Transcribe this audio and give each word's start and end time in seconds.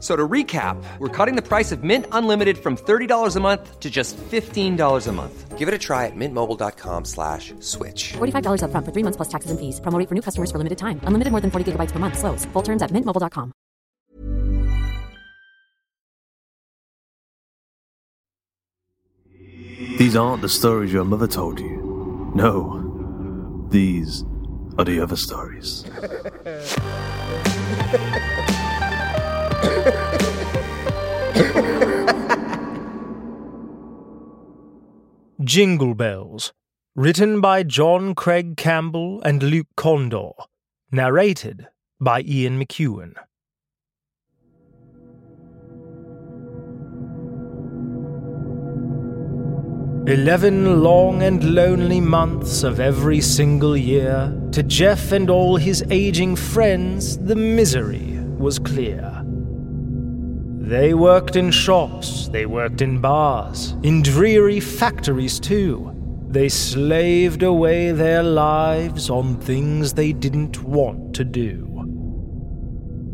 F- 0.00 0.02
So 0.02 0.16
to 0.16 0.26
recap, 0.26 0.82
we're 0.98 1.08
cutting 1.08 1.36
the 1.36 1.42
price 1.46 1.72
of 1.72 1.84
Mint 1.84 2.06
Unlimited 2.12 2.56
from 2.56 2.76
$30 2.76 3.36
a 3.36 3.40
month 3.40 3.80
to 3.80 3.90
just 3.90 4.16
$15 4.16 5.06
a 5.06 5.12
month. 5.12 5.58
Give 5.58 5.68
it 5.68 5.74
a 5.74 5.78
try 5.78 6.06
at 6.06 6.16
mintmobile.com 6.16 7.04
slash 7.04 7.52
switch. 7.60 8.14
$45 8.14 8.62
upfront 8.64 8.84
for 8.86 8.92
three 8.92 9.02
months 9.04 9.16
plus 9.18 9.28
taxes 9.28 9.50
and 9.50 9.60
fees. 9.60 9.78
Promo 9.80 9.98
rate 9.98 10.08
for 10.08 10.14
new 10.14 10.22
customers 10.22 10.50
for 10.50 10.56
limited 10.56 10.78
time. 10.78 11.00
Unlimited 11.04 11.32
more 11.32 11.42
than 11.42 11.50
40 11.50 11.72
gigabytes 11.72 11.92
per 11.92 11.98
month. 11.98 12.16
Slows. 12.18 12.46
Full 12.54 12.62
terms 12.62 12.80
at 12.80 12.90
mintmobile.com. 12.92 13.52
These 19.98 20.16
aren't 20.16 20.42
the 20.42 20.48
stories 20.48 20.92
your 20.92 21.04
mother 21.04 21.26
told 21.26 21.60
you. 21.60 22.32
No, 22.34 23.66
these 23.70 24.24
are 24.78 24.84
the 24.84 25.00
other 25.00 25.16
stories. 25.16 25.84
Jingle 35.44 35.94
Bells, 35.94 36.52
written 36.94 37.40
by 37.40 37.62
John 37.62 38.14
Craig 38.14 38.58
Campbell 38.58 39.22
and 39.22 39.42
Luke 39.42 39.68
Kondor, 39.76 40.34
narrated 40.92 41.68
by 41.98 42.20
Ian 42.20 42.62
McEuen. 42.62 43.14
Eleven 50.06 50.82
long 50.82 51.22
and 51.22 51.54
lonely 51.54 52.00
months 52.00 52.62
of 52.62 52.80
every 52.80 53.20
single 53.20 53.76
year, 53.76 54.34
to 54.50 54.62
Jeff 54.62 55.12
and 55.12 55.28
all 55.30 55.56
his 55.56 55.84
aging 55.90 56.36
friends, 56.36 57.18
the 57.18 57.36
misery 57.36 58.18
was 58.38 58.58
clear. 58.58 59.19
They 60.70 60.94
worked 60.94 61.34
in 61.34 61.50
shops, 61.50 62.28
they 62.28 62.46
worked 62.46 62.80
in 62.80 63.00
bars, 63.00 63.74
in 63.82 64.02
dreary 64.02 64.60
factories 64.60 65.40
too. 65.40 65.92
They 66.28 66.48
slaved 66.48 67.42
away 67.42 67.90
their 67.90 68.22
lives 68.22 69.10
on 69.10 69.40
things 69.40 69.92
they 69.92 70.12
didn't 70.12 70.62
want 70.62 71.12
to 71.16 71.24
do. 71.24 71.66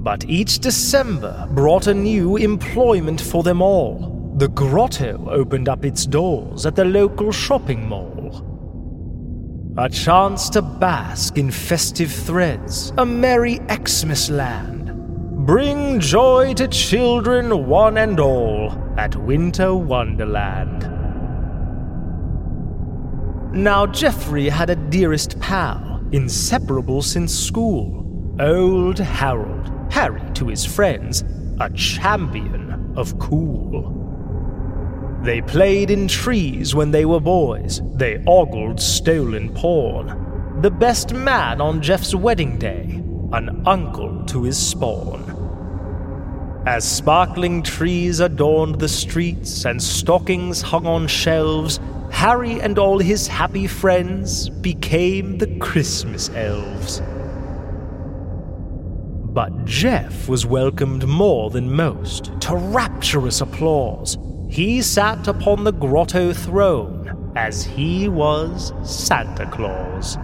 But 0.00 0.26
each 0.28 0.58
December 0.58 1.48
brought 1.52 1.86
a 1.86 1.94
new 1.94 2.36
employment 2.36 3.22
for 3.22 3.42
them 3.42 3.62
all. 3.62 4.34
The 4.36 4.48
grotto 4.48 5.26
opened 5.30 5.70
up 5.70 5.82
its 5.82 6.04
doors 6.04 6.66
at 6.66 6.76
the 6.76 6.84
local 6.84 7.32
shopping 7.32 7.88
mall. 7.88 8.44
A 9.78 9.88
chance 9.88 10.50
to 10.50 10.60
bask 10.60 11.38
in 11.38 11.50
festive 11.50 12.12
threads, 12.12 12.92
a 12.98 13.06
merry 13.06 13.60
Xmas 13.72 14.28
land. 14.28 14.85
Bring 15.36 16.00
joy 16.00 16.54
to 16.54 16.66
children 16.66 17.66
one 17.66 17.98
and 17.98 18.18
all 18.18 18.72
at 18.96 19.14
Winter 19.14 19.74
Wonderland. 19.74 20.80
Now, 23.52 23.86
Geoffrey 23.86 24.48
had 24.48 24.70
a 24.70 24.76
dearest 24.76 25.38
pal, 25.38 26.02
inseparable 26.10 27.02
since 27.02 27.34
school. 27.34 28.34
Old 28.40 28.98
Harold, 28.98 29.70
Harry 29.90 30.22
to 30.32 30.48
his 30.48 30.64
friends, 30.64 31.22
a 31.60 31.68
champion 31.74 32.94
of 32.96 33.18
cool. 33.18 33.92
They 35.22 35.42
played 35.42 35.90
in 35.90 36.08
trees 36.08 36.74
when 36.74 36.90
they 36.90 37.04
were 37.04 37.20
boys. 37.20 37.82
They 37.94 38.24
ogled 38.26 38.80
stolen 38.80 39.52
porn. 39.52 40.60
The 40.62 40.70
best 40.70 41.12
man 41.12 41.60
on 41.60 41.82
Jeff's 41.82 42.14
wedding 42.14 42.58
day, 42.58 43.02
an 43.36 43.62
uncle 43.66 44.24
to 44.24 44.44
his 44.44 44.58
spawn. 44.58 45.22
As 46.66 46.90
sparkling 46.90 47.62
trees 47.62 48.18
adorned 48.20 48.80
the 48.80 48.88
streets 48.88 49.66
and 49.66 49.80
stockings 49.80 50.62
hung 50.62 50.86
on 50.86 51.06
shelves, 51.06 51.78
Harry 52.10 52.60
and 52.60 52.78
all 52.78 52.98
his 52.98 53.28
happy 53.28 53.66
friends 53.66 54.48
became 54.48 55.36
the 55.36 55.58
Christmas 55.58 56.30
elves. 56.30 57.02
But 59.34 59.66
Jeff 59.66 60.28
was 60.30 60.46
welcomed 60.46 61.06
more 61.06 61.50
than 61.50 61.70
most 61.70 62.30
to 62.40 62.56
rapturous 62.56 63.42
applause. 63.42 64.16
He 64.48 64.80
sat 64.80 65.28
upon 65.28 65.64
the 65.64 65.72
grotto 65.72 66.32
throne 66.32 67.32
as 67.36 67.64
he 67.64 68.08
was 68.08 68.72
Santa 68.82 69.44
Claus. 69.50 70.16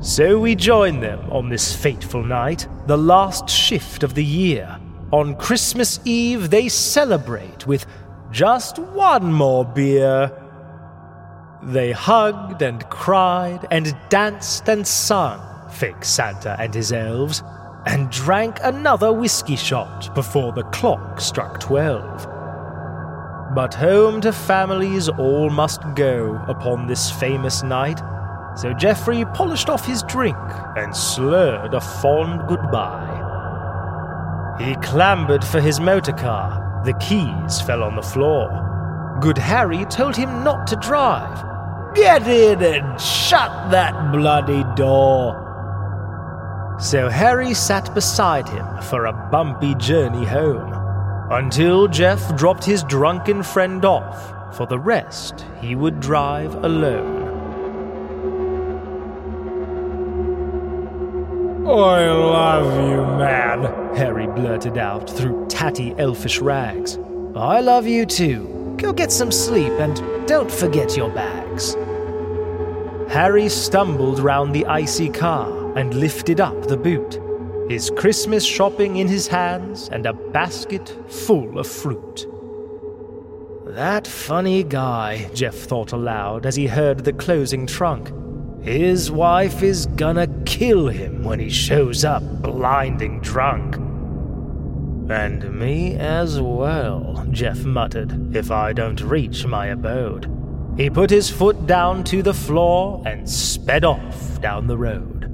So 0.00 0.38
we 0.38 0.54
join 0.54 1.00
them 1.00 1.30
on 1.30 1.48
this 1.48 1.74
fateful 1.74 2.22
night, 2.22 2.68
the 2.86 2.98
last 2.98 3.48
shift 3.48 4.02
of 4.02 4.14
the 4.14 4.24
year. 4.24 4.78
On 5.10 5.34
Christmas 5.36 6.00
Eve, 6.04 6.50
they 6.50 6.68
celebrate 6.68 7.66
with 7.66 7.86
just 8.30 8.78
one 8.78 9.32
more 9.32 9.64
beer. 9.64 10.30
They 11.62 11.92
hugged 11.92 12.60
and 12.60 12.88
cried 12.90 13.66
and 13.70 13.96
danced 14.10 14.68
and 14.68 14.86
sung, 14.86 15.40
fake 15.70 16.04
Santa 16.04 16.56
and 16.60 16.74
his 16.74 16.92
elves, 16.92 17.42
and 17.86 18.10
drank 18.10 18.58
another 18.62 19.12
whiskey 19.12 19.56
shot 19.56 20.14
before 20.14 20.52
the 20.52 20.64
clock 20.64 21.20
struck 21.20 21.58
twelve. 21.58 22.26
But 23.54 23.72
home 23.72 24.20
to 24.20 24.32
families 24.32 25.08
all 25.08 25.48
must 25.48 25.80
go 25.94 26.38
upon 26.48 26.86
this 26.86 27.10
famous 27.10 27.62
night, 27.62 28.00
so 28.56 28.72
Geoffrey 28.72 29.24
polished 29.26 29.68
off 29.68 29.84
his 29.84 30.02
drink 30.04 30.36
and 30.76 30.96
slurred 30.96 31.74
a 31.74 31.80
fond 31.80 32.48
goodbye. 32.48 33.22
He 34.58 34.74
clambered 34.76 35.44
for 35.44 35.60
his 35.60 35.78
motor 35.78 36.12
car. 36.12 36.82
The 36.84 36.94
keys 36.94 37.60
fell 37.60 37.82
on 37.82 37.96
the 37.96 38.02
floor. 38.02 39.18
Good 39.20 39.36
Harry 39.36 39.84
told 39.86 40.16
him 40.16 40.42
not 40.42 40.66
to 40.68 40.76
drive. 40.76 41.44
Get 41.94 42.26
in 42.26 42.62
and 42.62 43.00
shut 43.00 43.70
that 43.70 44.12
bloody 44.12 44.64
door. 44.74 45.42
So 46.78 47.08
Harry 47.08 47.54
sat 47.54 47.92
beside 47.94 48.48
him 48.48 48.66
for 48.82 49.06
a 49.06 49.12
bumpy 49.12 49.74
journey 49.74 50.24
home, 50.24 50.72
until 51.30 51.88
Jeff 51.88 52.36
dropped 52.36 52.64
his 52.64 52.82
drunken 52.84 53.42
friend 53.42 53.84
off. 53.84 54.32
For 54.56 54.66
the 54.66 54.78
rest, 54.78 55.44
he 55.60 55.74
would 55.74 56.00
drive 56.00 56.54
alone. 56.56 57.25
I 61.68 62.06
love 62.12 62.88
you, 62.88 62.98
man, 63.18 63.96
Harry 63.96 64.28
blurted 64.28 64.78
out 64.78 65.10
through 65.10 65.46
tatty 65.48 65.94
elfish 65.98 66.38
rags. 66.38 66.96
I 67.34 67.60
love 67.60 67.88
you 67.88 68.06
too. 68.06 68.74
Go 68.78 68.92
get 68.92 69.10
some 69.10 69.32
sleep 69.32 69.72
and 69.72 70.28
don't 70.28 70.50
forget 70.50 70.96
your 70.96 71.10
bags. 71.10 71.74
Harry 73.12 73.48
stumbled 73.48 74.20
round 74.20 74.54
the 74.54 74.64
icy 74.66 75.08
car 75.08 75.76
and 75.76 75.92
lifted 75.94 76.40
up 76.40 76.68
the 76.68 76.76
boot, 76.76 77.20
his 77.68 77.90
Christmas 77.90 78.44
shopping 78.44 78.98
in 78.98 79.08
his 79.08 79.26
hands 79.26 79.88
and 79.88 80.06
a 80.06 80.12
basket 80.12 80.96
full 81.08 81.58
of 81.58 81.66
fruit. 81.66 82.26
That 83.74 84.06
funny 84.06 84.62
guy, 84.62 85.28
Jeff 85.34 85.54
thought 85.54 85.92
aloud 85.92 86.46
as 86.46 86.54
he 86.54 86.68
heard 86.68 87.04
the 87.04 87.12
closing 87.12 87.66
trunk. 87.66 88.12
His 88.66 89.12
wife 89.12 89.62
is 89.62 89.86
gonna 89.86 90.26
kill 90.44 90.88
him 90.88 91.22
when 91.22 91.38
he 91.38 91.48
shows 91.48 92.04
up 92.04 92.24
blinding 92.42 93.20
drunk. 93.20 93.76
And 95.08 95.56
me 95.56 95.94
as 95.94 96.40
well, 96.40 97.24
Jeff 97.30 97.64
muttered, 97.64 98.34
if 98.34 98.50
I 98.50 98.72
don't 98.72 99.00
reach 99.00 99.46
my 99.46 99.66
abode. 99.66 100.28
He 100.76 100.90
put 100.90 101.10
his 101.10 101.30
foot 101.30 101.68
down 101.68 102.02
to 102.04 102.24
the 102.24 102.34
floor 102.34 103.04
and 103.06 103.30
sped 103.30 103.84
off 103.84 104.40
down 104.40 104.66
the 104.66 104.76
road. 104.76 105.30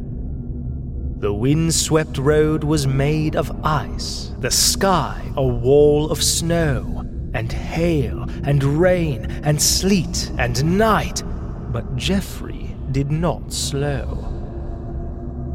The 1.22 1.32
wind-swept 1.32 2.18
road 2.18 2.64
was 2.64 2.86
made 2.86 3.34
of 3.34 3.64
ice, 3.64 4.34
the 4.40 4.50
sky 4.50 5.32
a 5.38 5.42
wall 5.42 6.10
of 6.10 6.22
snow, 6.22 7.06
and 7.32 7.50
hail 7.50 8.26
and 8.44 8.62
rain 8.62 9.24
and 9.42 9.62
sleet 9.62 10.30
and 10.36 10.76
night, 10.76 11.22
but 11.72 11.96
Geoffrey 11.96 12.51
did 12.92 13.10
not 13.10 13.52
slow. 13.52 14.28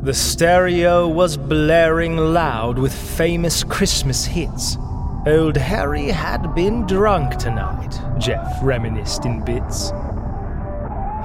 The 0.02 0.14
stereo 0.14 1.08
was 1.08 1.38
blaring 1.38 2.18
loud 2.18 2.80
with 2.80 2.94
famous 2.94 3.64
Christmas 3.64 4.26
hits. 4.26 4.78
Old 5.28 5.58
Harry 5.58 6.08
had 6.08 6.56
been 6.56 6.86
drunk 6.88 7.36
tonight, 7.38 8.00
Jeff 8.18 8.58
reminisced 8.62 9.26
in 9.26 9.44
bits. 9.44 9.92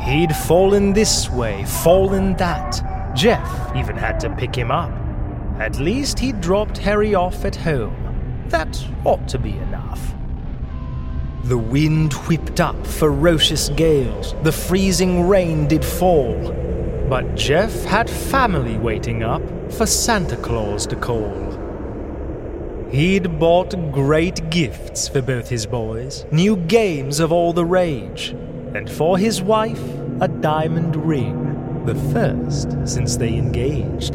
He'd 0.02 0.34
fallen 0.34 0.92
this 0.92 1.30
way, 1.30 1.64
fallen 1.64 2.34
that. 2.36 2.82
Jeff 3.14 3.76
even 3.76 3.96
had 3.96 4.18
to 4.20 4.34
pick 4.36 4.54
him 4.54 4.70
up. 4.70 4.90
At 5.58 5.78
least 5.78 6.18
he'd 6.18 6.40
dropped 6.40 6.78
Harry 6.78 7.14
off 7.14 7.44
at 7.44 7.56
home. 7.56 8.44
That 8.48 8.84
ought 9.04 9.28
to 9.28 9.38
be 9.38 9.56
enough. 9.56 10.14
The 11.44 11.58
wind 11.58 12.12
whipped 12.28 12.60
up 12.60 12.86
ferocious 12.86 13.68
gales, 13.70 14.36
the 14.44 14.52
freezing 14.52 15.26
rain 15.26 15.66
did 15.66 15.84
fall. 15.84 16.52
But 17.08 17.34
Jeff 17.34 17.82
had 17.82 18.08
family 18.08 18.78
waiting 18.78 19.24
up 19.24 19.42
for 19.72 19.84
Santa 19.84 20.36
Claus 20.36 20.86
to 20.86 20.94
call. 20.94 21.58
He'd 22.92 23.40
bought 23.40 23.74
great 23.90 24.50
gifts 24.50 25.08
for 25.08 25.20
both 25.20 25.48
his 25.48 25.66
boys, 25.66 26.24
new 26.30 26.56
games 26.56 27.18
of 27.18 27.32
all 27.32 27.52
the 27.52 27.64
rage, 27.64 28.28
and 28.74 28.88
for 28.88 29.18
his 29.18 29.42
wife, 29.42 29.82
a 30.20 30.28
diamond 30.28 30.94
ring, 30.94 31.84
the 31.86 31.96
first 32.12 32.70
since 32.86 33.16
they 33.16 33.34
engaged. 33.34 34.14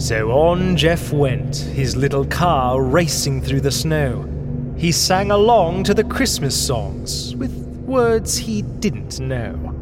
So 0.00 0.30
on 0.30 0.76
Jeff 0.76 1.12
went, 1.12 1.56
his 1.56 1.96
little 1.96 2.24
car 2.24 2.80
racing 2.80 3.42
through 3.42 3.62
the 3.62 3.72
snow. 3.72 4.37
He 4.78 4.92
sang 4.92 5.32
along 5.32 5.82
to 5.84 5.94
the 5.94 6.04
Christmas 6.04 6.54
songs 6.56 7.34
with 7.34 7.52
words 7.84 8.36
he 8.36 8.62
didn't 8.62 9.18
know. 9.18 9.74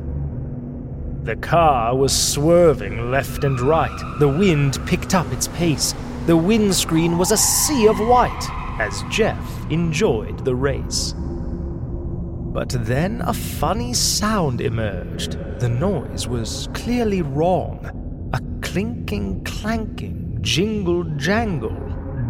The 1.22 1.36
car 1.36 1.94
was 1.94 2.16
swerving 2.16 3.10
left 3.10 3.44
and 3.44 3.60
right. 3.60 4.16
The 4.20 4.28
wind 4.28 4.78
picked 4.86 5.14
up 5.14 5.30
its 5.34 5.48
pace. 5.48 5.94
The 6.24 6.36
windscreen 6.36 7.18
was 7.18 7.30
a 7.30 7.36
sea 7.36 7.86
of 7.88 7.98
white 8.00 8.50
as 8.78 9.04
Jeff 9.10 9.38
enjoyed 9.70 10.46
the 10.46 10.54
race. 10.54 11.14
But 11.18 12.70
then 12.70 13.20
a 13.20 13.34
funny 13.34 13.92
sound 13.92 14.62
emerged. 14.62 15.32
The 15.60 15.68
noise 15.68 16.26
was 16.26 16.70
clearly 16.72 17.20
wrong. 17.20 18.30
A 18.32 18.40
clinking, 18.66 19.44
clanking, 19.44 20.38
jingle 20.40 21.04
jangle, 21.18 21.76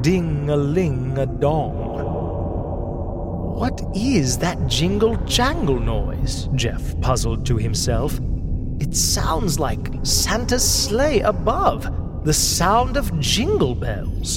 ding 0.00 0.50
a 0.50 0.56
ling 0.56 1.16
a 1.16 1.26
dong. 1.26 1.85
What 3.56 3.80
is 3.94 4.36
that 4.40 4.66
jingle 4.66 5.16
jangle 5.24 5.80
noise? 5.80 6.46
Jeff 6.54 7.00
puzzled 7.00 7.46
to 7.46 7.56
himself. 7.56 8.20
It 8.80 8.94
sounds 8.94 9.58
like 9.58 9.88
Santa's 10.02 10.62
sleigh 10.62 11.20
above, 11.20 11.88
the 12.26 12.34
sound 12.34 12.98
of 12.98 13.18
jingle 13.18 13.74
bells. 13.74 14.36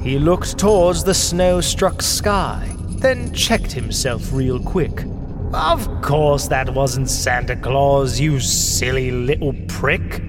He 0.00 0.18
looked 0.18 0.56
towards 0.56 1.04
the 1.04 1.12
snow 1.12 1.60
struck 1.60 2.00
sky, 2.00 2.66
then 3.02 3.30
checked 3.34 3.72
himself 3.72 4.32
real 4.32 4.58
quick. 4.58 5.04
Of 5.52 5.86
course, 6.00 6.48
that 6.48 6.72
wasn't 6.72 7.10
Santa 7.10 7.56
Claus, 7.56 8.18
you 8.18 8.40
silly 8.40 9.10
little 9.10 9.52
prick. 9.68 10.22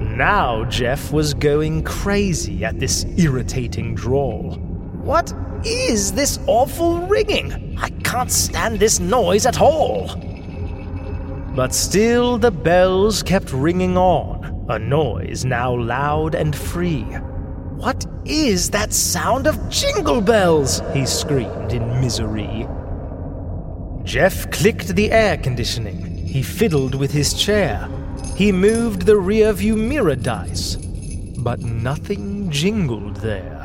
Now 0.00 0.64
Jeff 0.64 1.12
was 1.12 1.34
going 1.34 1.84
crazy 1.84 2.64
at 2.64 2.80
this 2.80 3.04
irritating 3.18 3.94
drawl. 3.94 4.54
What 5.02 5.34
is 5.64 6.12
this 6.12 6.38
awful 6.46 7.06
ringing? 7.06 7.76
I 7.78 7.90
can't 8.04 8.30
stand 8.30 8.78
this 8.78 9.00
noise 9.00 9.46
at 9.46 9.60
all. 9.60 10.08
But 11.54 11.74
still 11.74 12.38
the 12.38 12.50
bells 12.50 13.22
kept 13.22 13.52
ringing 13.52 13.96
on, 13.96 14.66
a 14.68 14.78
noise 14.78 15.44
now 15.44 15.74
loud 15.74 16.34
and 16.34 16.56
free. 16.56 17.02
What 17.82 18.06
is 18.24 18.70
that 18.70 18.92
sound 18.92 19.46
of 19.46 19.68
jingle 19.68 20.20
bells? 20.20 20.82
he 20.92 21.04
screamed 21.04 21.72
in 21.72 22.00
misery. 22.00 22.66
Jeff 24.04 24.50
clicked 24.50 24.88
the 24.88 25.12
air 25.12 25.36
conditioning. 25.36 26.26
He 26.26 26.42
fiddled 26.42 26.94
with 26.94 27.12
his 27.12 27.34
chair. 27.34 27.88
He 28.36 28.50
moved 28.50 29.02
the 29.02 29.16
rear 29.16 29.52
view 29.52 29.76
mirror 29.76 30.16
dice. 30.16 30.76
But 30.76 31.60
nothing 31.60 32.50
jingled 32.50 33.16
there. 33.16 33.61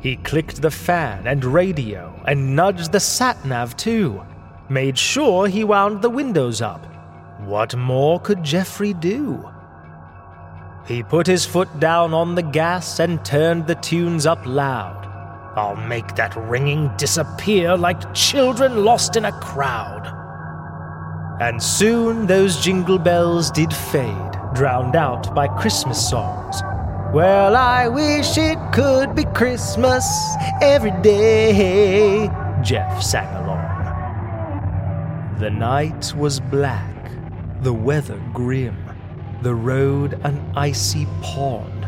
He 0.00 0.16
clicked 0.16 0.62
the 0.62 0.70
fan 0.70 1.26
and 1.26 1.44
radio 1.44 2.22
and 2.26 2.54
nudged 2.54 2.92
the 2.92 3.00
sat 3.00 3.44
nav 3.44 3.76
too. 3.76 4.22
Made 4.68 4.96
sure 4.96 5.48
he 5.48 5.64
wound 5.64 6.02
the 6.02 6.10
windows 6.10 6.62
up. 6.62 6.86
What 7.40 7.74
more 7.74 8.20
could 8.20 8.44
Geoffrey 8.44 8.92
do? 8.92 9.48
He 10.86 11.02
put 11.02 11.26
his 11.26 11.44
foot 11.44 11.80
down 11.80 12.14
on 12.14 12.34
the 12.34 12.42
gas 12.42 13.00
and 13.00 13.24
turned 13.24 13.66
the 13.66 13.74
tunes 13.74 14.24
up 14.24 14.44
loud. 14.46 15.06
I'll 15.56 15.76
make 15.76 16.14
that 16.14 16.36
ringing 16.36 16.90
disappear 16.96 17.76
like 17.76 18.14
children 18.14 18.84
lost 18.84 19.16
in 19.16 19.24
a 19.24 19.40
crowd. 19.40 20.14
And 21.40 21.60
soon 21.60 22.26
those 22.26 22.60
jingle 22.60 22.98
bells 22.98 23.50
did 23.50 23.72
fade, 23.72 24.32
drowned 24.54 24.94
out 24.94 25.34
by 25.34 25.48
Christmas 25.48 26.08
songs 26.08 26.62
well, 27.12 27.56
I 27.56 27.88
wish 27.88 28.36
it 28.36 28.58
could 28.72 29.14
be 29.14 29.24
Christmas 29.24 30.06
every 30.60 30.90
day, 31.00 32.28
Jeff 32.62 33.02
sang 33.02 33.34
along. 33.36 33.64
The 35.38 35.50
night 35.50 36.12
was 36.14 36.38
black, 36.38 37.10
the 37.62 37.72
weather 37.72 38.20
grim, 38.34 38.76
the 39.40 39.54
road 39.54 40.20
an 40.24 40.52
icy 40.54 41.06
pond. 41.22 41.86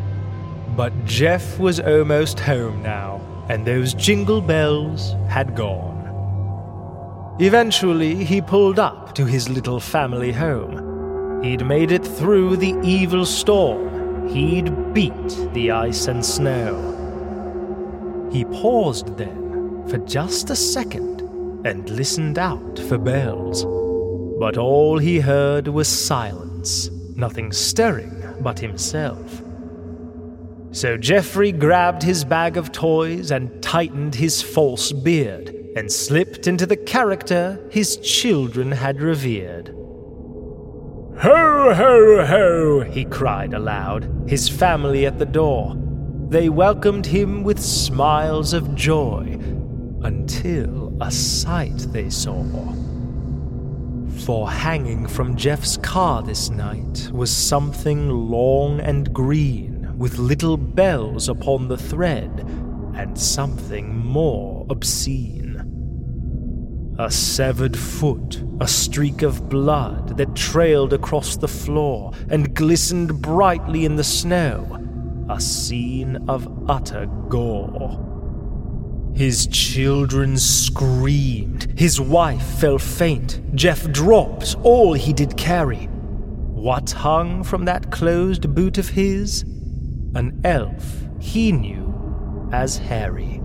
But 0.75 1.05
Jeff 1.05 1.59
was 1.59 1.81
almost 1.81 2.41
home 2.41 2.83
now, 2.83 3.21
and 3.50 3.67
those 3.67 3.93
jingle 3.93 4.41
bells 4.41 5.15
had 5.29 5.55
gone. 5.55 5.99
Eventually, 7.41 8.25
he 8.25 8.41
pulled 8.41 8.79
up 8.79 9.15
to 9.17 9.27
his 9.27 9.50
little 9.50 9.81
family 9.81 10.33
home. 10.33 11.43
He'd 11.43 11.67
made 11.67 11.93
it 11.93 12.07
through 12.07 12.57
the 12.57 12.75
evil 12.83 13.27
storm 13.27 14.00
He'd 14.31 14.95
beat 14.95 15.53
the 15.55 15.73
ice 15.73 16.07
and 16.07 16.25
snow. 16.25 16.99
He 18.33 18.45
paused 18.45 19.17
then 19.17 19.85
for 19.89 19.99
just 19.99 20.51
a 20.51 20.57
second 20.57 21.21
and 21.67 21.91
listened 21.91 22.39
out 22.39 22.79
for 22.79 22.97
bells. 22.97 23.65
But 24.39 24.57
all 24.57 24.99
he 24.99 25.19
heard 25.19 25.67
was 25.67 25.89
silence, 25.89 26.91
nothing 27.17 27.51
stirring 27.51 28.23
but 28.41 28.59
himself. 28.61 29.43
So 30.71 30.97
Geoffrey 30.97 31.51
grabbed 31.51 32.05
his 32.05 32.25
bag 32.25 32.57
of 32.57 32.71
toys 32.71 33.33
and 33.33 33.61
tightened 33.61 34.15
his 34.15 34.41
false 34.41 34.93
beard 34.93 35.49
and 35.77 35.91
slipped 35.91 36.47
into 36.47 36.67
the 36.67 36.77
character 36.77 37.59
his 37.71 37.97
children 37.97 38.71
had 38.71 39.01
revered. 39.01 39.75
Ho, 41.19 41.50
ho, 41.75 42.25
ho, 42.25 42.81
he 42.81 43.05
cried 43.05 43.55
aloud, 43.55 44.09
his 44.26 44.49
family 44.49 45.07
at 45.07 45.19
the 45.19 45.26
door. 45.26 45.76
They 46.29 46.49
welcomed 46.49 47.07
him 47.07 47.43
with 47.43 47.59
smiles 47.61 48.52
of 48.52 48.75
joy 48.75 49.38
until 50.02 50.97
a 51.00 51.11
sight 51.11 51.79
they 51.93 52.11
saw. 52.11 52.45
For 54.25 54.50
hanging 54.50 55.07
from 55.07 55.37
Jeff's 55.37 55.76
car 55.76 56.23
this 56.23 56.50
night 56.50 57.11
was 57.12 57.31
something 57.31 58.09
long 58.11 58.81
and 58.81 59.12
green 59.12 59.97
with 59.99 60.19
little 60.19 60.57
bells 60.57 61.29
upon 61.29 61.69
the 61.69 61.79
thread 61.79 62.47
and 62.95 63.19
something 63.19 63.97
more 63.97 64.67
obscene. 64.69 65.50
A 67.00 67.11
severed 67.11 67.78
foot, 67.78 68.42
a 68.61 68.69
streak 68.69 69.23
of 69.23 69.49
blood 69.49 70.19
that 70.19 70.37
trailed 70.37 70.92
across 70.92 71.35
the 71.35 71.49
floor 71.49 72.12
and 72.28 72.54
glistened 72.54 73.23
brightly 73.23 73.87
in 73.87 73.97
the 73.97 74.04
snow, 74.04 74.76
a 75.30 75.40
scene 75.40 76.23
of 76.28 76.47
utter 76.69 77.07
gore. 77.30 79.12
His 79.14 79.47
children 79.47 80.37
screamed. 80.37 81.73
His 81.75 81.99
wife 82.02 82.45
fell 82.61 82.76
faint. 82.76 83.40
Jeff 83.54 83.90
dropped 83.90 84.57
all 84.62 84.92
he 84.92 85.14
did 85.14 85.38
carry. 85.38 85.87
What 85.87 86.90
hung 86.90 87.45
from 87.45 87.64
that 87.64 87.90
closed 87.90 88.54
boot 88.54 88.76
of 88.76 88.90
his? 88.90 89.40
An 90.14 90.38
elf 90.45 91.09
he 91.19 91.50
knew 91.50 92.50
as 92.52 92.76
Harry. 92.76 93.39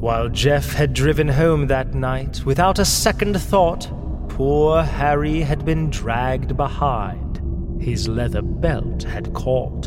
While 0.00 0.28
Jeff 0.28 0.72
had 0.72 0.92
driven 0.92 1.26
home 1.26 1.68
that 1.68 1.94
night 1.94 2.44
without 2.44 2.78
a 2.78 2.84
second 2.84 3.40
thought, 3.40 3.90
poor 4.28 4.82
Harry 4.82 5.40
had 5.40 5.64
been 5.64 5.88
dragged 5.88 6.54
behind. 6.54 7.40
His 7.80 8.06
leather 8.06 8.42
belt 8.42 9.04
had 9.04 9.32
caught. 9.32 9.86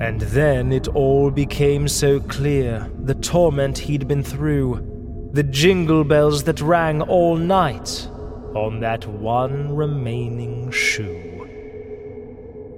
And 0.00 0.20
then 0.20 0.72
it 0.72 0.86
all 0.88 1.32
became 1.32 1.88
so 1.88 2.20
clear 2.20 2.88
the 3.00 3.16
torment 3.16 3.76
he'd 3.76 4.06
been 4.06 4.22
through, 4.22 5.30
the 5.32 5.42
jingle 5.42 6.04
bells 6.04 6.44
that 6.44 6.60
rang 6.60 7.02
all 7.02 7.36
night 7.36 8.08
on 8.54 8.80
that 8.80 9.04
one 9.06 9.74
remaining 9.74 10.70
shoe. 10.70 11.48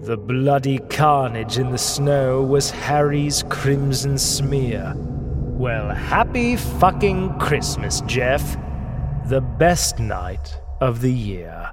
The 0.01 0.17
bloody 0.17 0.79
carnage 0.79 1.59
in 1.59 1.71
the 1.71 1.79
snow 1.79 2.43
was 2.43 2.71
Harry's 2.71 3.45
crimson 3.49 4.19
smear. 4.19 4.97
Well, 5.53 5.91
happy 5.91 6.57
fucking 6.57 7.39
Christmas, 7.39 8.01
Jeff. 8.07 8.57
The 9.27 9.43
best 9.43 10.01
night 10.01 10.59
of 10.81 11.03
the 11.03 11.13
year. 11.13 11.73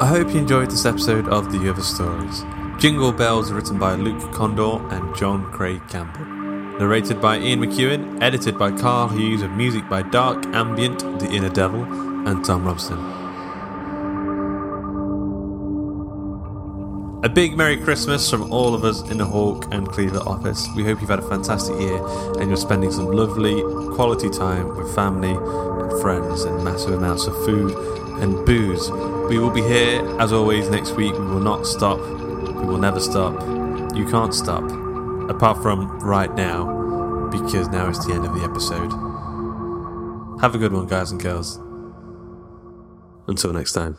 I 0.00 0.06
hope 0.06 0.32
you 0.32 0.38
enjoyed 0.38 0.70
this 0.70 0.86
episode 0.86 1.28
of 1.28 1.50
The 1.52 1.68
Other 1.68 1.82
Stories. 1.82 2.44
Jingle 2.78 3.12
Bells 3.12 3.50
written 3.50 3.78
by 3.78 3.96
Luke 3.96 4.22
Kondor 4.32 4.90
and 4.92 5.14
John 5.16 5.50
Craig 5.50 5.82
Campbell. 5.88 6.41
Narrated 6.82 7.20
by 7.20 7.38
Ian 7.38 7.60
McEuen, 7.60 8.20
edited 8.20 8.58
by 8.58 8.72
Karl 8.72 9.06
Hughes, 9.06 9.40
with 9.42 9.52
music 9.52 9.88
by 9.88 10.02
Dark 10.02 10.44
Ambient, 10.46 10.98
The 11.20 11.30
Inner 11.30 11.48
Devil, 11.48 11.84
and 12.28 12.44
Thom 12.44 12.64
Robson. 12.64 12.98
A 17.24 17.28
big 17.28 17.56
Merry 17.56 17.76
Christmas 17.76 18.28
from 18.28 18.50
all 18.50 18.74
of 18.74 18.82
us 18.82 19.08
in 19.12 19.18
the 19.18 19.24
Hawk 19.24 19.72
and 19.72 19.86
Cleaver 19.86 20.18
office. 20.18 20.66
We 20.74 20.82
hope 20.82 21.00
you've 21.00 21.08
had 21.08 21.20
a 21.20 21.28
fantastic 21.28 21.78
year 21.78 22.04
and 22.40 22.48
you're 22.48 22.56
spending 22.56 22.90
some 22.90 23.12
lovely 23.12 23.62
quality 23.94 24.28
time 24.28 24.76
with 24.76 24.92
family 24.92 25.30
and 25.30 26.00
friends 26.02 26.42
and 26.42 26.64
massive 26.64 26.94
amounts 26.94 27.26
of 27.28 27.34
food 27.44 27.78
and 28.20 28.44
booze. 28.44 28.90
We 29.30 29.38
will 29.38 29.52
be 29.52 29.62
here 29.62 30.04
as 30.20 30.32
always 30.32 30.68
next 30.68 30.96
week. 30.96 31.12
We 31.12 31.26
will 31.26 31.38
not 31.38 31.64
stop. 31.64 32.00
We 32.00 32.66
will 32.66 32.78
never 32.78 32.98
stop. 32.98 33.40
You 33.96 34.04
can't 34.10 34.34
stop. 34.34 34.81
Apart 35.32 35.62
from 35.62 35.98
right 36.00 36.32
now, 36.34 37.28
because 37.30 37.66
now 37.68 37.88
it's 37.88 38.04
the 38.06 38.12
end 38.12 38.26
of 38.26 38.34
the 38.34 38.42
episode. 38.42 38.90
Have 40.42 40.54
a 40.54 40.58
good 40.58 40.72
one, 40.74 40.86
guys 40.86 41.10
and 41.10 41.20
girls. 41.20 41.56
Until 43.26 43.54
next 43.54 43.72
time. 43.72 43.96